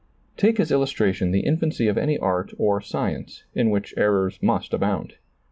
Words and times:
Take 0.35 0.59
as 0.59 0.71
illustration 0.71 1.29
the 1.29 1.41
infancy 1.45 1.87
of 1.87 1.95
any 1.95 2.17
art 2.17 2.53
or 2.57 2.81
science, 2.81 3.43
in 3.53 3.69
which 3.69 3.93
errors 3.95 4.39
must 4.41 4.73
abound. 4.73 5.13